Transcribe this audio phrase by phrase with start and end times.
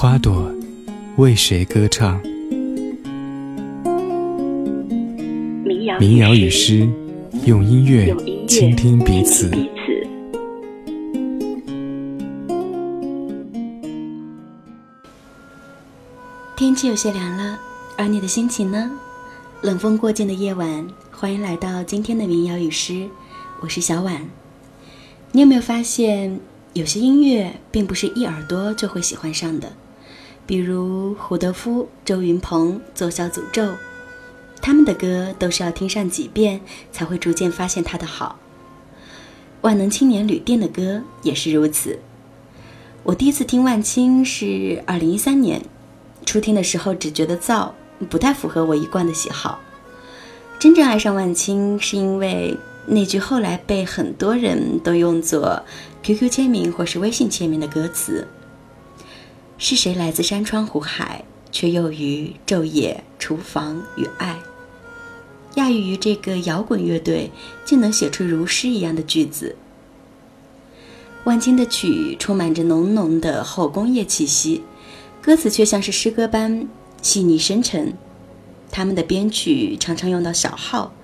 [0.00, 0.50] 花朵
[1.18, 2.18] 为谁歌唱？
[6.00, 6.88] 民谣与诗，
[7.44, 8.16] 用音乐
[8.48, 9.50] 倾听彼此。
[16.56, 17.60] 天气有些凉了，
[17.98, 18.90] 而你的心情呢？
[19.60, 23.06] 冷风过境的夜晚，欢迎来到今天的民谣与诗，
[23.60, 24.26] 我是小婉。
[25.32, 26.40] 你有没有发现，
[26.72, 29.70] 有些音乐并不是一耳朵就会喜欢上的？
[30.50, 33.74] 比如胡德夫、周云鹏、左小诅咒，
[34.60, 38.36] 他们的歌都是要听上几遍才会逐渐发现它的好。
[39.60, 42.00] 万能青年旅店的歌也是如此。
[43.04, 45.62] 我第一次听万青是二零一三年。
[46.26, 47.70] 初听的时候只觉得燥，
[48.08, 49.60] 不太符合我一贯的喜好。
[50.58, 55.62] 真正爱上万青，是因为那句后来被很多人都用作
[56.02, 58.26] QQ 签名或是微信签名的歌词
[59.60, 61.22] ：“是谁来自山川湖海，
[61.52, 64.40] 却又于昼夜厨房与爱？”
[65.56, 67.30] 亚于于这个摇滚乐队，
[67.64, 69.54] 竟能写出如诗一样的句子。
[71.24, 74.62] 万青的曲充满着浓浓的后工业气息。
[75.20, 76.66] 歌词却像是诗歌般
[77.02, 77.92] 细腻深沉，
[78.70, 80.94] 他们的编曲常常用到小号，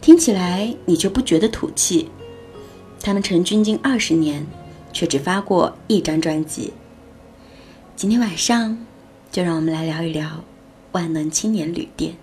[0.00, 2.08] 听起来你就不觉得土气。
[3.00, 4.46] 他们成军近二十年，
[4.92, 6.72] 却只发过一张专辑。
[7.98, 8.78] 今天晚上，
[9.32, 10.44] 就让我们来聊一聊
[10.92, 12.14] 万能青年旅店。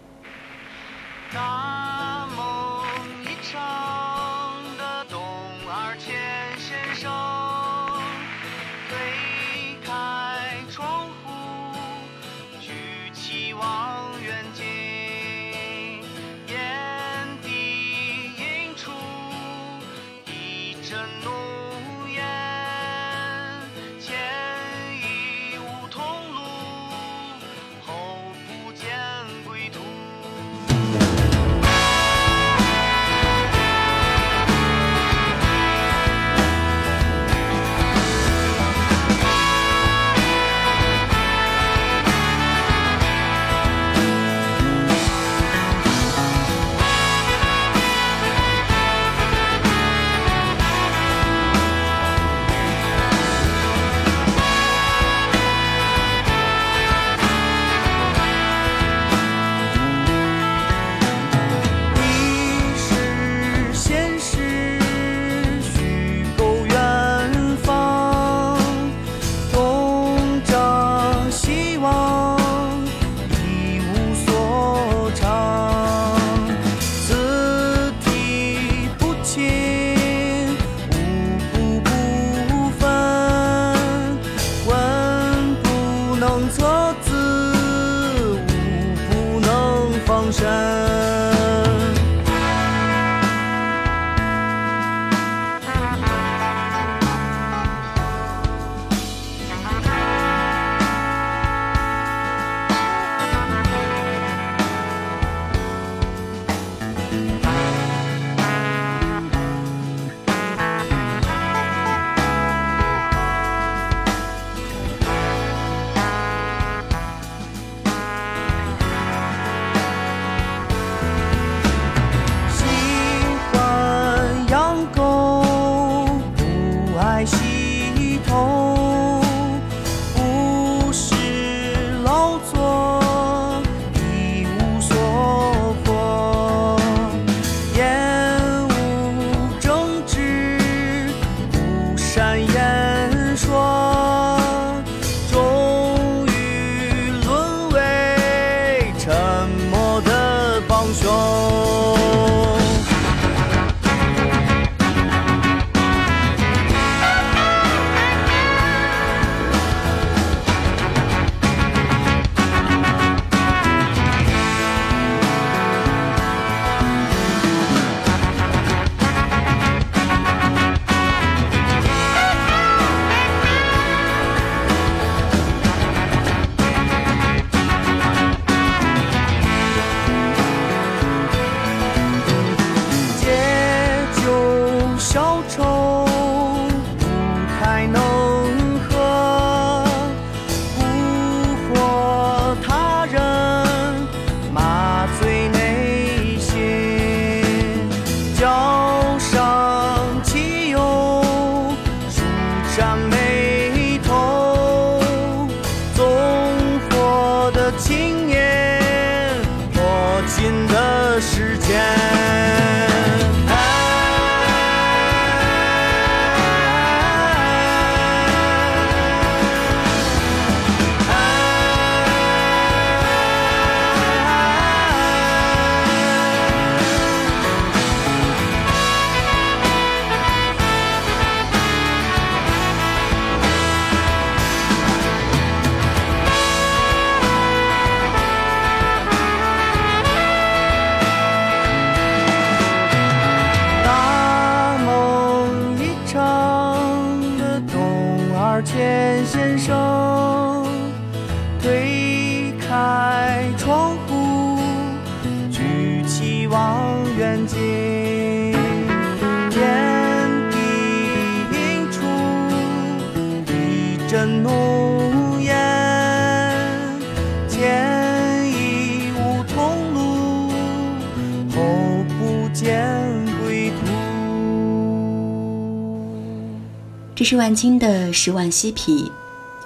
[277.25, 279.11] 是万青的《十万嬉皮》。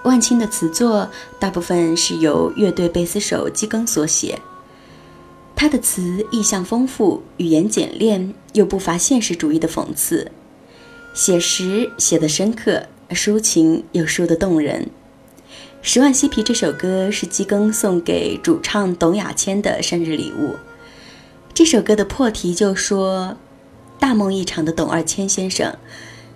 [0.08, 1.10] 万青的词作
[1.40, 4.40] 大部分是由乐队贝斯手基庚所写。
[5.58, 10.32] 他的词意象丰富，语言简练，又不乏现实主义的讽刺，
[11.14, 14.90] 写实写得深刻，抒情又说得动人。
[15.82, 20.56] 《十万嬉皮》这首歌是基庚送给主唱董亚千的生日礼物。
[21.54, 23.36] 这首歌的破题就说
[24.00, 25.76] ：“大梦一场的董二千先生。”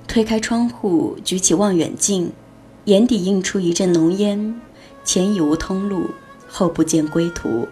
[0.07, 2.31] 推开窗户，举起望远镜，
[2.85, 4.59] 眼底映出一阵浓烟。
[5.03, 6.11] 前已无通路，
[6.47, 7.67] 后不见归途。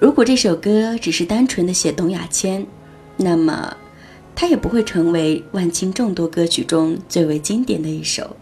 [0.00, 2.66] 如果这首歌只是单纯的写董亚千，
[3.16, 3.76] 那么
[4.34, 8.36] 它也不会成为万青众多歌曲中最为经典的一首。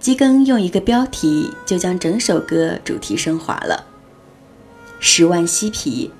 [0.00, 3.86] 基庚用一个标题就将整首歌主题升华了：
[4.98, 6.10] 十万嬉皮。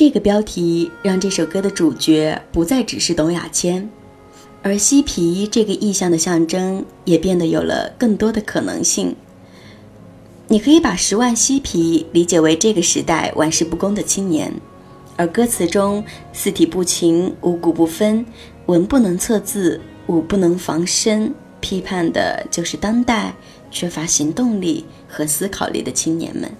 [0.00, 3.86] 这个标题让这首歌的主角不再只是董亚千，
[4.62, 9.14] 而嬉皮这个意象的象征也变得有了更多的可能性。
[10.48, 14.50] 你可以把十万嬉皮理解为这个时代玩世不恭的青年，
[15.18, 16.02] 而歌词中
[16.32, 18.24] 四体不勤、五谷不分、
[18.64, 23.34] 文不能测字、武不能防身，批判的就是当代
[23.70, 26.50] 缺乏行动力和思考力的青年们。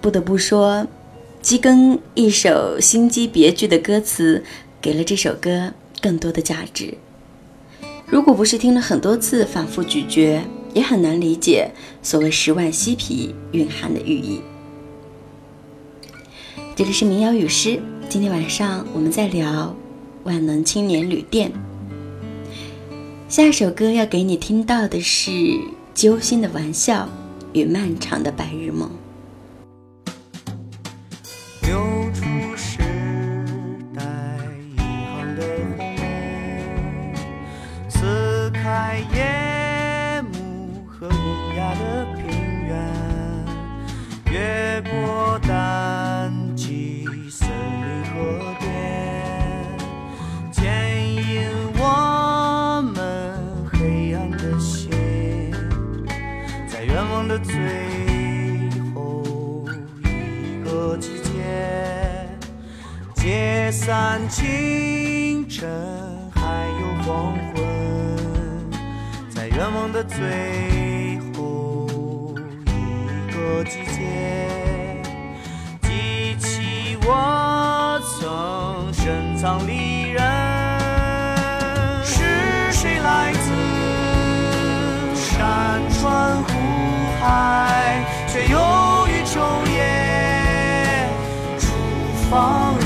[0.00, 0.84] 不得不说。
[1.42, 4.44] 基庚一首心机别具的歌词，
[4.80, 6.94] 给了这首歌更多的价值。
[8.06, 10.40] 如果不是听了很多次，反复咀嚼，
[10.72, 14.40] 也很难理解所谓“十万嬉皮”蕴含的寓意。
[16.76, 19.74] 这里是民谣与诗，今天晚上我们在聊
[20.22, 21.50] 万能青年旅店。
[23.28, 25.30] 下一首歌要给你听到的是
[25.92, 27.08] 《揪心的玩笑
[27.52, 28.88] 与漫长的白日梦》。
[64.32, 65.68] 清晨
[66.34, 66.40] 还
[66.80, 67.62] 有黄昏，
[69.28, 71.86] 在愿望的最后
[72.64, 74.00] 一个季节，
[75.82, 80.22] 记起我曾深藏离人。
[82.02, 83.50] 是谁来自
[85.14, 86.50] 山川湖
[87.20, 88.56] 海，却又
[89.08, 89.36] 于昼
[89.70, 91.06] 夜
[91.58, 91.66] 出
[92.30, 92.80] 访。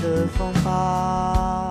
[0.00, 1.70] 的方法，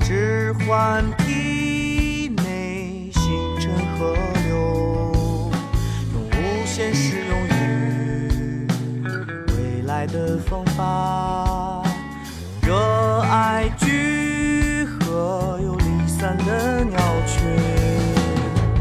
[0.00, 3.22] 置换体内形
[3.58, 4.14] 成河
[4.44, 5.50] 流，
[6.12, 8.66] 用无限适用于
[9.56, 11.82] 未来的方法，
[12.62, 17.40] 热爱聚合又离散的鸟群，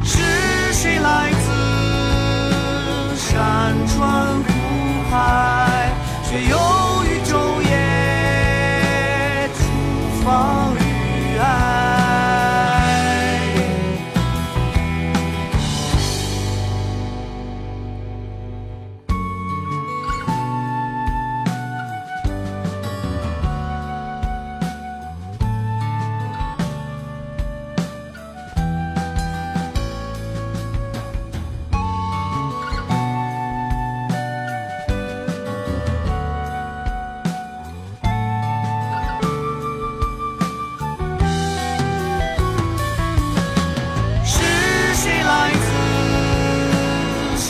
[0.03, 4.26] 是谁来自山川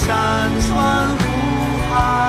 [0.07, 1.21] 山川湖
[1.91, 2.26] 海，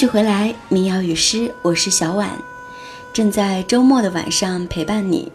[0.00, 2.30] 续回来，民谣与诗，我是小婉，
[3.12, 5.30] 正在周末的晚上陪伴你。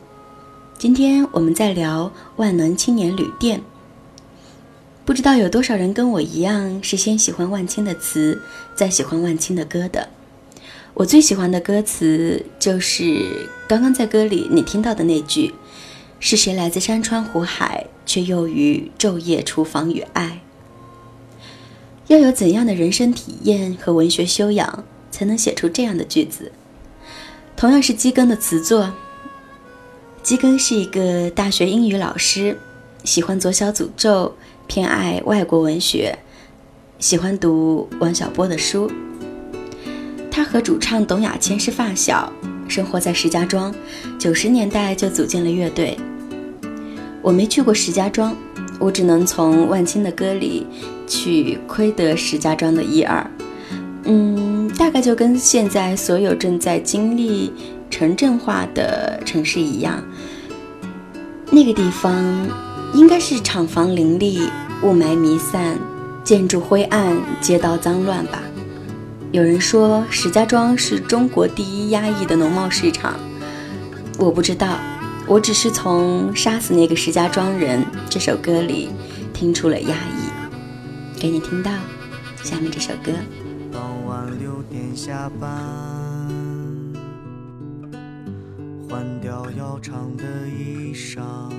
[0.76, 3.62] 今天我们在聊万能青年旅店，
[5.06, 8.42] 不知道有多少人跟我一样是先喜欢万青的词，
[8.74, 10.10] 再喜欢万青的歌的。
[10.96, 15.54] 我最喜欢的歌词就是刚刚在歌里你听到的那句
[16.20, 20.42] ：“是谁来自山川湖海，却又于昼夜厨房与爱。”
[22.08, 26.52] 要有怎样的人生体验和文学修养，才能写出这样的句子？
[27.56, 28.94] 同样是基根的词作。
[30.22, 32.58] 基根是一个大学英语老师，
[33.04, 34.36] 喜欢左小诅咒，
[34.68, 36.18] 偏爱外国文学，
[37.00, 38.92] 喜欢读王小波的书。
[40.30, 42.32] 他和主唱董亚千是发小，
[42.68, 43.74] 生活在石家庄，
[44.20, 45.98] 九十年代就组建了乐队。
[47.22, 48.36] 我没去过石家庄，
[48.80, 50.68] 我只能从万青的歌里
[51.08, 53.26] 去窥得石家庄的一二。
[54.04, 57.52] 嗯，大概就跟现在所有正在经历
[57.90, 60.04] 城镇化的城市一样，
[61.50, 62.14] 那个地方
[62.94, 64.42] 应该是厂房林立、
[64.84, 65.78] 雾霾弥散、
[66.24, 68.44] 建筑灰暗、街道脏乱吧。
[69.32, 73.16] 有人说石家庄是中国第一压抑的农贸市场，
[74.18, 74.78] 我不知道，
[75.28, 78.90] 我只是从《杀死那个石家庄人》这首歌里
[79.34, 80.15] 听出了压抑，
[81.25, 81.72] 给你听到
[82.44, 83.12] 下面这首歌。
[83.72, 85.50] 傍晚六点下班，
[88.88, 91.50] 换掉要长的衣裳。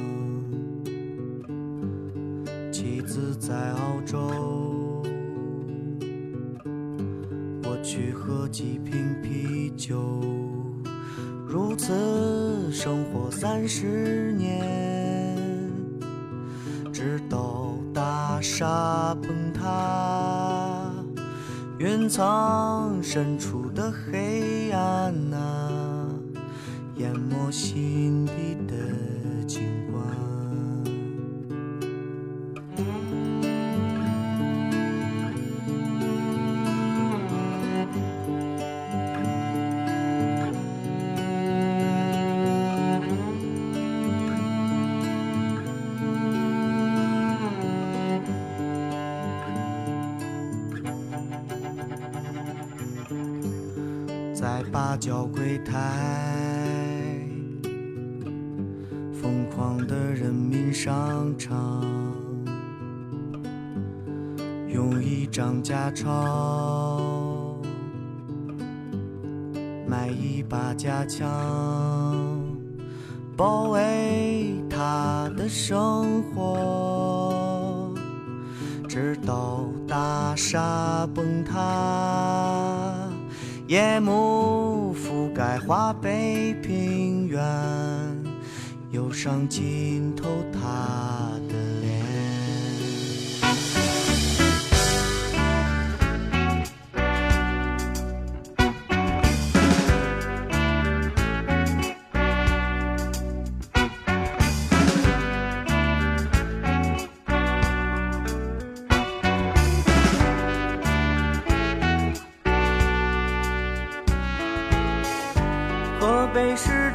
[2.70, 5.02] 妻子在澳洲，
[7.64, 10.22] 我去喝几瓶啤酒，
[11.44, 15.44] 如此生活三十年，
[16.92, 17.35] 直到
[17.96, 20.92] 大厦崩塌，
[21.78, 26.06] 云层深处的黑暗啊，
[26.96, 28.74] 淹没心底的
[54.46, 55.74] 在八角柜台，
[59.20, 61.84] 疯狂的人民商场，
[64.68, 67.60] 用一张假钞
[69.84, 71.28] 买一把假枪，
[83.96, 87.42] 夜幕覆盖华北平原，
[88.90, 91.25] 忧伤浸透他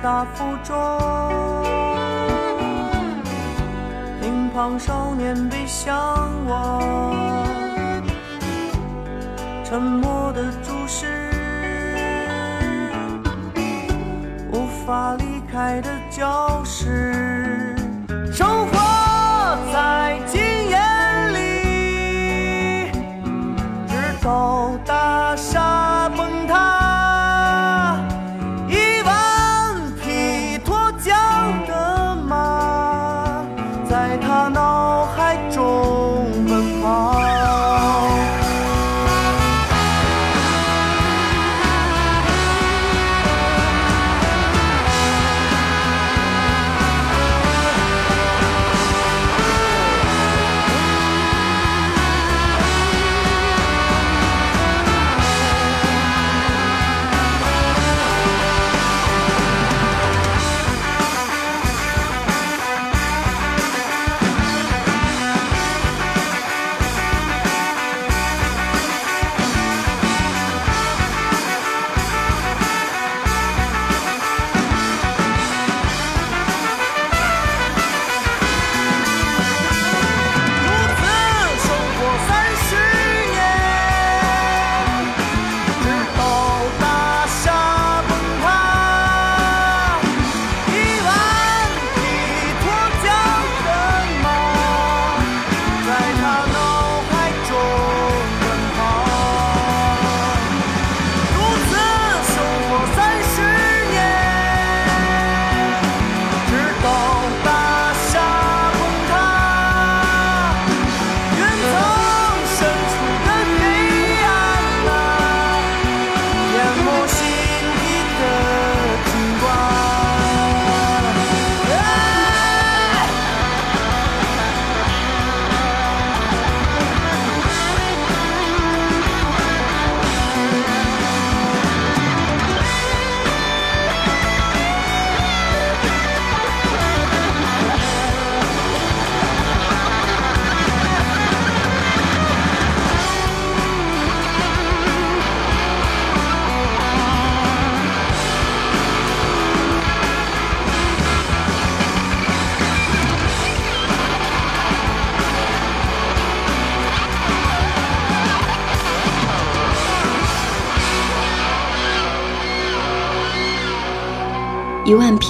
[0.04, 0.76] 大附中，
[4.20, 5.96] 乒乓少年背向
[6.48, 6.82] 我，
[9.64, 11.30] 沉默的注视，
[14.52, 17.76] 无法离开的教室，
[18.34, 18.91] 生活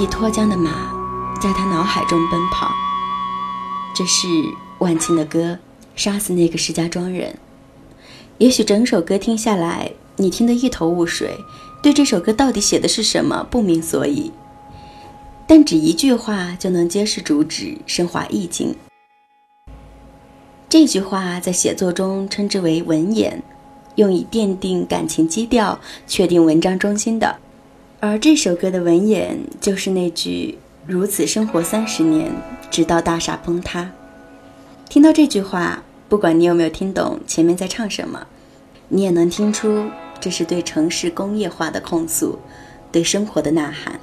[0.02, 0.92] 匹脱缰的马，
[1.40, 2.72] 在他脑海中奔跑。
[3.94, 4.28] 这是
[4.80, 5.60] 万青的歌，
[5.96, 7.38] 杀死那个石家庄人。
[8.40, 11.38] 也许整首歌听下来，你听得一头雾水，
[11.84, 14.32] 对这首歌到底写的是什么不明所以。
[15.46, 18.76] 但只一句话就能揭示主旨，升华意境。
[20.68, 23.40] 这句话在写作中称之为文言，
[23.98, 27.38] 用以奠定感情基调、确定文章中心的。
[28.04, 32.32] 而这首歌的文眼就是那句“如此生活三十年，
[32.72, 33.92] 直到大厦崩塌”。
[34.90, 38.26] 听到这句话，不管你有没有听懂前面在唱什么，
[38.88, 39.86] 你也能听出
[40.20, 42.40] 这是对城市工业化的控诉，
[42.92, 44.00] 对生活的呐喊。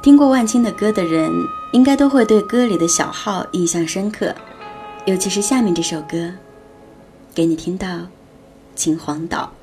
[0.00, 1.32] 听过万青的歌的人，
[1.72, 4.32] 应该都会对歌里的小号印象深刻，
[5.06, 6.34] 尤其是下面这首歌，
[7.34, 7.88] 给你听到
[8.76, 9.54] 《秦皇岛》。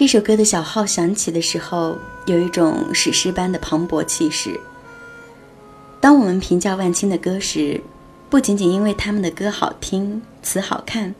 [0.00, 4.58] 这首歌的小号响起的时候，有一种史诗般的磅礴气势。
[6.00, 7.78] 当我们评价万青的歌时，
[8.30, 11.14] 不仅仅因为他们的歌好听、词好看，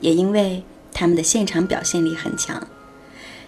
[0.00, 0.62] 也因为
[0.92, 2.68] 他们的现场表现力很强。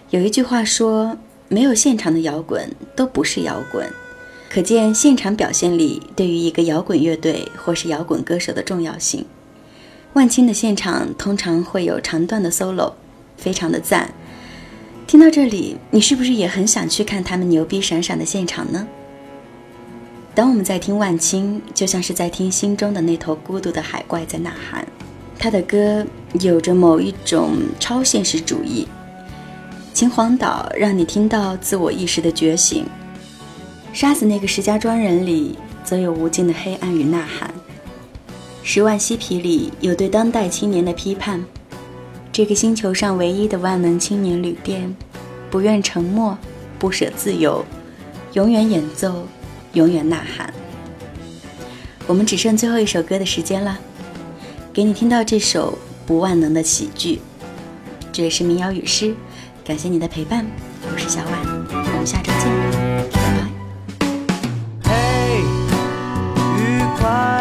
[0.09, 1.15] 有一句话说
[1.47, 3.87] ：“没有现场的摇滚都不是摇滚。”
[4.49, 9.27] 可见现场表现力对于一个摇滚乐队或是摇滚歌手的重要性。
[10.13, 12.93] 万青的现场通常会有长段的 solo，
[13.37, 14.11] 非常的赞。
[15.11, 18.87] 听到这里，你是不是也很想去看他们牛逼闪闪的现场呢？
[20.33, 24.87] 当我们在听万青，就像是在听心中的那头孤独的海怪在呐喊。
[25.37, 26.07] 他的歌
[26.39, 28.87] 有着某一种超现实主义。
[29.93, 32.85] 秦皇岛让你听到自我意识的觉醒。
[33.91, 37.53] 杀死那个石家庄人里，则有无尽的黑暗与呐喊。
[38.63, 41.43] 十万嬉皮里有对当代青年的批判。
[42.33, 44.95] 这个星球上唯一的万能青年旅店，
[45.49, 46.37] 不愿沉默，
[46.79, 47.65] 不舍自由，
[48.33, 49.27] 永远演奏，
[49.73, 50.53] 永远呐喊。
[52.07, 53.77] 我们只剩最后一首歌的时间了，
[54.71, 57.15] 给你听到这首《不万能的喜剧》，
[58.13, 59.13] 这也是民谣与诗，
[59.65, 60.45] 感谢你的陪伴，
[60.89, 61.33] 我是小婉，
[61.69, 62.49] 我们下周见，
[63.11, 64.89] 拜拜。
[64.89, 65.41] 嘿，
[66.57, 67.40] 愉快。